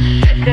[0.00, 0.51] Yeah.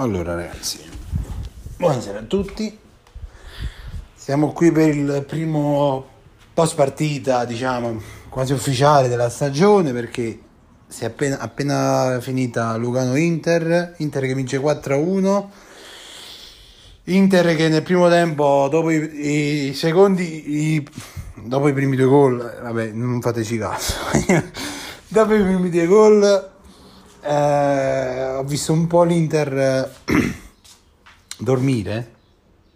[0.00, 0.78] Allora ragazzi,
[1.76, 2.78] buonasera a tutti.
[4.14, 6.06] Siamo qui per il primo
[6.54, 10.38] post partita, diciamo, quasi ufficiale della stagione perché
[10.86, 15.44] si è appena, appena finita Lugano-Inter, Inter che vince 4-1.
[17.06, 20.88] Inter che nel primo tempo, dopo i, i secondi, i-
[21.42, 23.94] dopo i primi due gol, vabbè, non fateci caso,
[25.08, 26.50] dopo i primi due gol
[27.20, 28.07] eh,
[28.38, 29.90] ho visto un po' l'Inter eh,
[31.38, 32.14] dormire.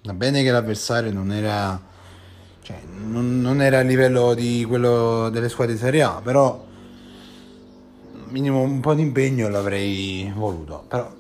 [0.02, 1.80] Va bene che l'avversario non era,
[2.62, 6.66] cioè, non, non era a livello di quello delle squadre di Serie A, però
[8.30, 10.84] minimo un po' di impegno l'avrei voluto.
[10.88, 11.14] Però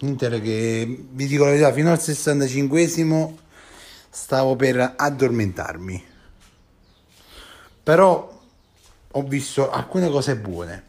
[0.00, 3.34] Inter che vi dico la verità, fino al 65esimo
[4.10, 6.04] stavo per addormentarmi.
[7.82, 8.40] Però
[9.10, 10.87] ho visto alcune cose buone.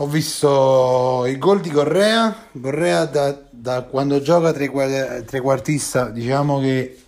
[0.00, 2.32] Ho visto il gol di Correa.
[2.60, 7.02] Correa da, da quando gioca trequa- trequartista, diciamo che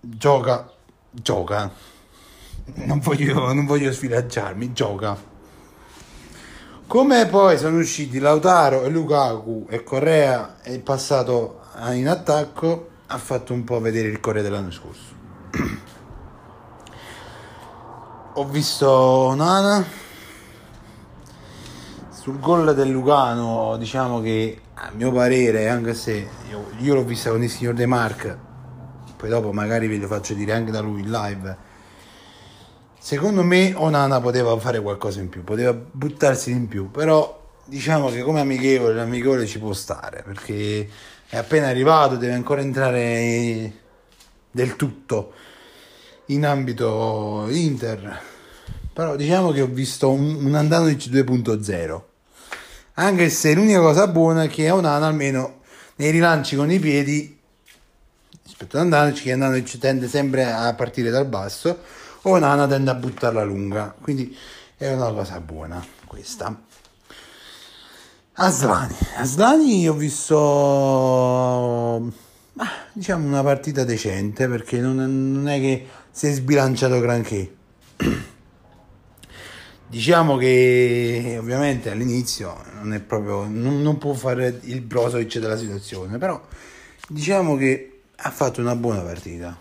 [0.00, 0.72] gioca,
[1.10, 1.70] gioca.
[2.76, 5.14] Non voglio, non voglio sfilacciarmi, gioca.
[6.86, 13.52] Come poi sono usciti Lautaro e Lukaku e Correa è passato in attacco, ha fatto
[13.52, 15.17] un po' vedere il Correa dell'anno scorso.
[18.38, 19.84] Ho visto Nana
[22.08, 27.30] sul gol del Lugano, diciamo che a mio parere, anche se io, io l'ho vista
[27.30, 28.38] con il signor De Marc,
[29.16, 31.56] poi dopo magari ve lo faccio dire anche da lui in live.
[32.96, 38.22] Secondo me Onana poteva fare qualcosa in più, poteva buttarsi in più, però diciamo che
[38.22, 40.88] come amichevole, l'amichevole ci può stare, perché
[41.28, 43.72] è appena arrivato, deve ancora entrare
[44.52, 45.32] del tutto
[46.28, 48.20] in ambito Inter.
[48.92, 52.00] Però diciamo che ho visto un, un Andanovic 2.0.
[52.94, 55.60] Anche se l'unica cosa buona è che Onana almeno
[55.96, 57.38] nei rilanci con i piedi
[58.44, 61.78] rispetto ad Andanovic che Andanovic tende sempre a partire dal basso
[62.22, 64.36] Onana tende a buttarla lunga quindi
[64.76, 66.60] è una cosa buona questa
[68.32, 70.36] Aslani Aslani ho visto
[72.98, 77.54] diciamo una partita decente perché non è, che si è sbilanciato granché
[79.86, 86.18] Diciamo che ovviamente all'inizio non è proprio non, non può fare il Brozovic della situazione,
[86.18, 86.38] però
[87.08, 89.56] diciamo che ha fatto una buona partita.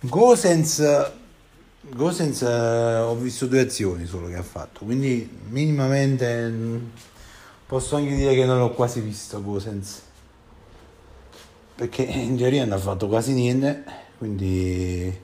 [0.00, 1.12] Gosens
[1.80, 6.90] Gosens eh, ho visto due azioni solo che ha fatto, quindi minimamente mh,
[7.66, 10.06] posso anche dire che non l'ho quasi visto Gosens.
[11.78, 13.84] Perché in teoria non ha fatto quasi niente,
[14.18, 15.16] quindi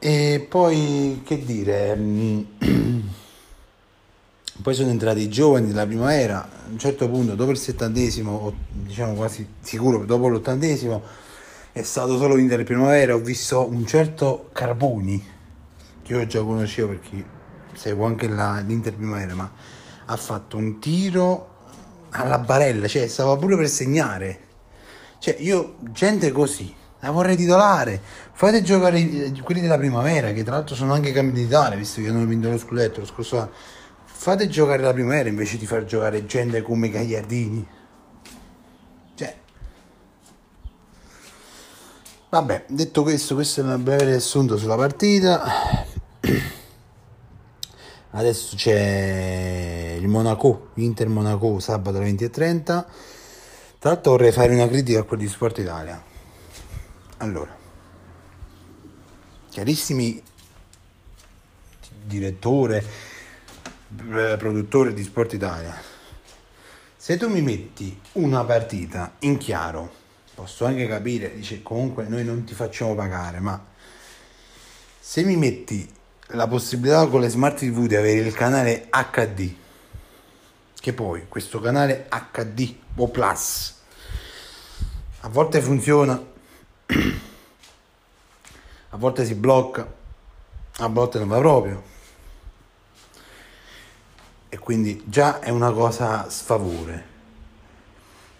[0.00, 2.40] e poi che dire, mm,
[4.60, 8.54] poi sono entrati i giovani della primavera, a un certo punto dopo il settantesimo, o
[8.68, 11.00] diciamo quasi sicuro dopo l'ottantesimo,
[11.70, 15.24] è stato solo Inter primavera, ho visto un certo Carboni,
[16.02, 17.24] che io già conoscevo perché
[17.74, 19.52] seguo anche la- l'Inter primavera, ma
[20.06, 21.51] ha fatto un tiro
[22.12, 24.40] alla barella, cioè stava pure per segnare.
[25.18, 28.00] Cioè, io, gente così, la vorrei titolare.
[28.32, 32.08] Fate giocare i- quelli della primavera, che tra l'altro sono anche campioni d'Italia, visto che
[32.08, 33.50] hanno vinto lo scudetto lo scorso anno.
[34.04, 37.66] Fate giocare la primavera invece di far giocare gente come Gagliardini.
[39.14, 39.36] Cioè.
[42.28, 45.42] Vabbè, detto questo, questo è un breve riassunto sulla partita.
[48.14, 52.64] Adesso c'è il Monaco, Inter Monaco, sabato alle 20.30.
[53.78, 56.02] Tra l'altro vorrei fare una critica a quelli di Sport Italia.
[57.18, 57.56] Allora,
[59.50, 60.22] carissimi
[62.04, 62.84] direttore,
[63.96, 65.74] eh, produttore di Sport Italia,
[66.94, 69.90] se tu mi metti una partita in chiaro,
[70.34, 73.64] posso anche capire, dice comunque noi non ti facciamo pagare, ma
[75.00, 76.00] se mi metti
[76.32, 79.54] la possibilità con le smart TV di avere il canale HD
[80.80, 83.80] che poi questo canale HD o Plus
[85.24, 86.20] a volte funziona,
[88.90, 89.86] a volte si blocca,
[90.78, 91.90] a volte non va proprio.
[94.48, 97.10] E quindi già è una cosa sfavore.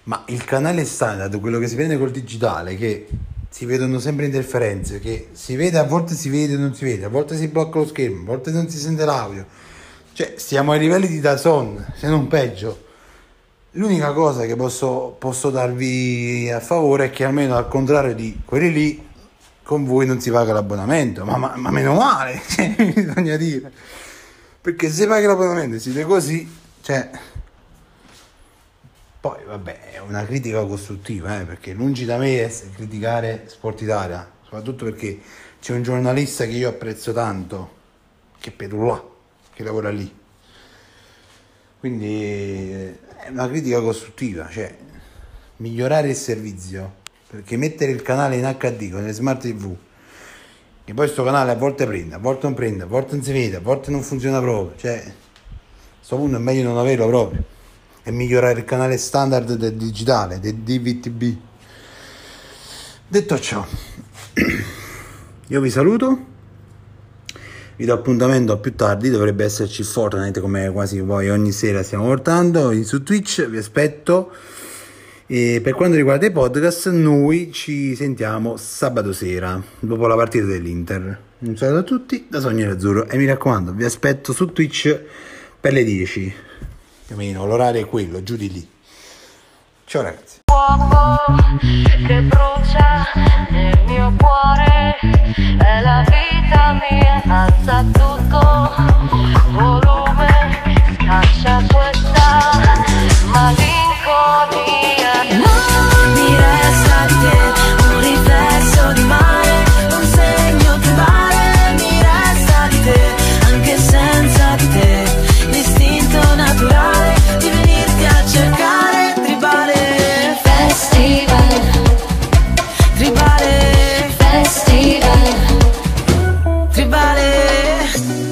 [0.04, 3.08] Ma il canale standard, quello che si vede col digitale, che
[3.52, 7.10] si vedono sempre interferenze, che si vede, a volte si vede non si vede, a
[7.10, 9.44] volte si blocca lo schermo, a volte non si sente l'audio.
[10.14, 12.84] Cioè, stiamo ai livelli di Dazon, se non peggio.
[13.72, 18.72] L'unica cosa che posso, posso darvi a favore è che almeno al contrario di quelli
[18.72, 19.08] lì,
[19.62, 23.70] con voi non si paga l'abbonamento, ma, ma, ma meno male, cioè, bisogna dire.
[24.62, 26.50] Perché se paghi l'abbonamento e siete così,
[26.80, 27.10] cioè...
[29.22, 34.28] Poi vabbè, è una critica costruttiva, eh, perché lungi da me essere criticare Sport Italia,
[34.42, 35.20] soprattutto perché
[35.60, 37.70] c'è un giornalista che io apprezzo tanto,
[38.40, 39.00] che è Pedulà,
[39.54, 40.12] che lavora lì.
[41.78, 44.76] Quindi eh, è una critica costruttiva, cioè
[45.58, 46.94] migliorare il servizio,
[47.28, 49.72] perché mettere il canale in HD con le smart TV,
[50.82, 53.30] che poi questo canale a volte prende, a volte non prende, a volte non si
[53.30, 55.12] vede, a volte non funziona proprio, cioè a
[55.98, 57.51] questo punto è meglio non averlo proprio
[58.02, 61.36] e migliorare il canale standard del digitale, del DVTB.
[63.08, 63.66] Detto ciò,
[65.48, 66.30] io vi saluto
[67.82, 72.04] vi do appuntamento a più tardi, dovrebbe esserci Fortnite come quasi poi ogni sera stiamo
[72.04, 74.30] portando su Twitch, vi aspetto.
[75.26, 81.18] E per quanto riguarda i podcast, noi ci sentiamo sabato sera, dopo la partita dell'Inter.
[81.38, 85.00] Un saluto a tutti da Sogno Azzurro e mi raccomando, vi aspetto su Twitch
[85.58, 86.34] per le 10.
[87.12, 88.66] Più o meno, l'orario è quello, giù di lì.
[89.84, 90.40] Ciao ragazzi.
[92.06, 93.06] che brucia
[93.50, 94.96] nel mio cuore
[95.58, 98.72] è la vita mia alza tutto
[99.50, 100.81] volume